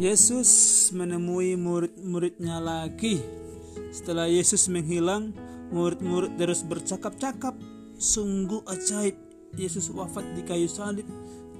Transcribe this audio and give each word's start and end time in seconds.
Yesus 0.00 0.88
menemui 0.96 1.60
murid-muridnya 1.60 2.56
lagi. 2.56 3.20
Setelah 3.92 4.32
Yesus 4.32 4.72
menghilang, 4.72 5.36
murid-murid 5.76 6.40
terus 6.40 6.64
bercakap-cakap. 6.64 7.52
Sungguh 8.00 8.64
ajaib, 8.64 9.12
Yesus 9.60 9.92
wafat 9.92 10.24
di 10.32 10.40
kayu 10.40 10.72
salib, 10.72 11.04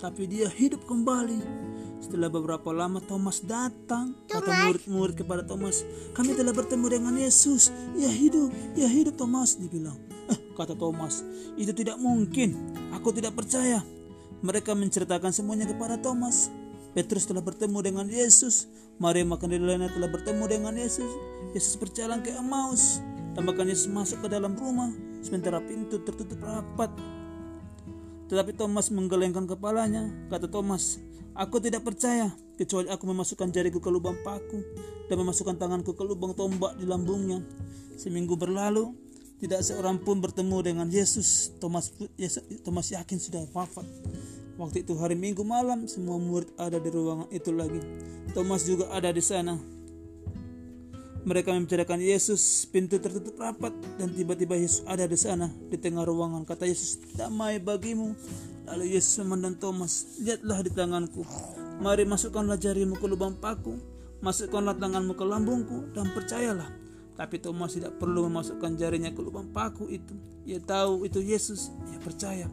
tapi 0.00 0.24
dia 0.24 0.48
hidup 0.48 0.80
kembali. 0.88 1.44
Setelah 2.00 2.32
beberapa 2.32 2.72
lama 2.72 3.04
Thomas 3.04 3.44
datang, 3.44 4.16
kata 4.32 4.48
murid-murid 4.64 5.12
kepada 5.20 5.44
Thomas, 5.44 5.84
kami 6.16 6.32
telah 6.32 6.56
bertemu 6.56 6.86
dengan 6.88 7.12
Yesus. 7.20 7.68
Ya 8.00 8.08
hidup, 8.08 8.48
ya 8.72 8.88
hidup 8.88 9.20
Thomas, 9.20 9.60
dibilang. 9.60 10.00
Eh, 10.32 10.56
kata 10.56 10.72
Thomas, 10.72 11.20
itu 11.60 11.76
tidak 11.76 12.00
mungkin. 12.00 12.56
Aku 12.96 13.12
tidak 13.12 13.36
percaya. 13.36 13.84
Mereka 14.40 14.72
menceritakan 14.72 15.36
semuanya 15.36 15.68
kepada 15.68 16.00
Thomas. 16.00 16.48
Petrus 16.92 17.24
telah 17.24 17.40
bertemu 17.40 17.78
dengan 17.80 18.06
Yesus. 18.08 18.68
Maria 19.00 19.24
Magdalena 19.24 19.88
telah 19.88 20.08
bertemu 20.12 20.44
dengan 20.48 20.74
Yesus. 20.76 21.08
Yesus 21.56 21.76
berjalan 21.80 22.20
ke 22.20 22.32
Emmaus. 22.36 23.00
Dan 23.32 23.48
bahkan 23.48 23.64
Yesus 23.64 23.88
masuk 23.88 24.24
ke 24.24 24.28
dalam 24.28 24.52
rumah. 24.56 24.92
Sementara 25.24 25.58
pintu 25.64 26.00
tertutup 26.04 26.40
rapat. 26.44 26.92
Tetapi 28.28 28.52
Thomas 28.56 28.92
menggelengkan 28.92 29.48
kepalanya. 29.48 30.12
Kata 30.28 30.48
Thomas, 30.48 31.00
Aku 31.32 31.64
tidak 31.64 31.88
percaya 31.88 32.28
kecuali 32.60 32.92
aku 32.92 33.08
memasukkan 33.08 33.48
jariku 33.48 33.80
ke 33.80 33.88
lubang 33.88 34.20
paku 34.20 34.60
dan 35.08 35.16
memasukkan 35.16 35.56
tanganku 35.56 35.96
ke 35.96 36.04
lubang 36.04 36.36
tombak 36.36 36.76
di 36.76 36.84
lambungnya. 36.84 37.40
Seminggu 37.96 38.36
berlalu, 38.36 38.92
tidak 39.40 39.64
seorang 39.64 39.96
pun 39.96 40.20
bertemu 40.20 40.60
dengan 40.60 40.86
Yesus. 40.92 41.56
Thomas, 41.56 41.88
Thomas 42.60 42.92
yakin 42.92 43.16
sudah 43.16 43.48
wafat. 43.56 43.88
Waktu 44.60 44.84
itu 44.84 44.92
hari 45.00 45.16
Minggu 45.16 45.40
malam, 45.42 45.88
semua 45.88 46.20
murid 46.20 46.52
ada 46.60 46.76
di 46.76 46.92
ruangan 46.92 47.28
itu 47.32 47.50
lagi. 47.56 47.80
Thomas 48.36 48.68
juga 48.68 48.92
ada 48.92 49.08
di 49.08 49.24
sana. 49.24 49.56
Mereka 51.22 51.54
membicarakan 51.54 52.02
Yesus, 52.02 52.66
pintu 52.66 52.98
tertutup 52.98 53.38
rapat 53.38 53.70
dan 53.94 54.10
tiba-tiba 54.10 54.58
Yesus 54.58 54.82
ada 54.90 55.06
di 55.06 55.14
sana 55.14 55.46
di 55.70 55.78
tengah 55.78 56.02
ruangan. 56.02 56.42
Kata 56.42 56.66
Yesus, 56.66 56.98
"Damai 57.14 57.62
bagimu." 57.62 58.12
Lalu 58.66 58.98
Yesus 58.98 59.22
memandang 59.22 59.54
Thomas, 59.54 60.18
"Lihatlah 60.18 60.60
di 60.66 60.70
tanganku. 60.74 61.22
Mari 61.78 62.04
masukkanlah 62.10 62.58
jarimu 62.58 62.98
ke 62.98 63.06
lubang 63.06 63.38
paku, 63.38 63.78
masukkanlah 64.18 64.74
tanganmu 64.74 65.14
ke 65.14 65.24
lambungku 65.24 65.94
dan 65.94 66.10
percayalah." 66.10 66.74
Tapi 67.14 67.38
Thomas 67.38 67.78
tidak 67.78 68.02
perlu 68.02 68.26
memasukkan 68.26 68.74
jarinya 68.74 69.14
ke 69.14 69.20
lubang 69.22 69.46
paku 69.54 69.86
itu. 69.94 70.18
Ia 70.42 70.58
tahu 70.58 71.06
itu 71.06 71.22
Yesus, 71.22 71.70
ia 71.94 72.02
percaya. 72.02 72.50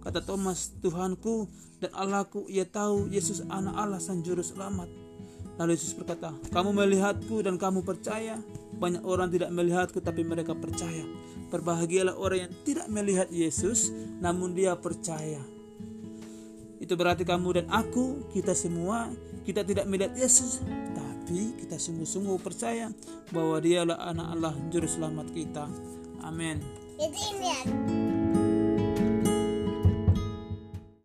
Kata 0.00 0.24
Thomas, 0.24 0.72
Tuhanku 0.80 1.44
dan 1.80 1.92
Allahku, 1.92 2.48
ia 2.48 2.64
tahu 2.64 3.12
Yesus 3.12 3.44
anak 3.52 3.76
Allah 3.76 4.00
sang 4.00 4.24
juru 4.24 4.40
selamat. 4.40 4.88
Lalu 5.60 5.76
Yesus 5.76 5.92
berkata, 5.92 6.32
kamu 6.56 6.72
melihatku 6.72 7.44
dan 7.44 7.60
kamu 7.60 7.84
percaya. 7.84 8.40
Banyak 8.80 9.04
orang 9.04 9.28
tidak 9.28 9.52
melihatku 9.52 10.00
tapi 10.00 10.24
mereka 10.24 10.56
percaya. 10.56 11.04
Berbahagialah 11.52 12.16
orang 12.16 12.48
yang 12.48 12.52
tidak 12.64 12.88
melihat 12.88 13.28
Yesus 13.28 13.92
namun 14.24 14.56
dia 14.56 14.72
percaya. 14.72 15.44
Itu 16.80 16.96
berarti 16.96 17.28
kamu 17.28 17.60
dan 17.60 17.66
aku, 17.68 18.32
kita 18.32 18.56
semua, 18.56 19.12
kita 19.44 19.60
tidak 19.60 19.84
melihat 19.84 20.16
Yesus, 20.16 20.64
tapi 20.96 21.52
kita 21.60 21.76
sungguh-sungguh 21.76 22.40
percaya 22.40 22.88
bahwa 23.36 23.60
dialah 23.60 24.00
anak 24.00 24.26
Allah 24.32 24.54
juru 24.72 24.88
selamat 24.88 25.28
kita. 25.28 25.68
Amin. 26.24 26.64